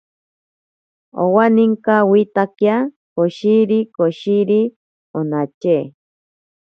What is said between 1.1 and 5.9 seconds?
Owaninkawitakia koshiri koshiri onatye.